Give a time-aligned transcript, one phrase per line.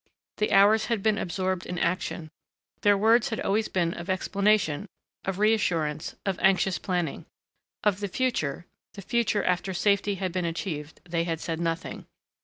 [0.37, 2.31] The hours had been absorbed in action.
[2.81, 4.87] Their words had always been of explanation,
[5.25, 7.27] of reassurance, of anxious planning.
[7.83, 12.07] Of the future, the future after safety had been achieved, they had said nothing.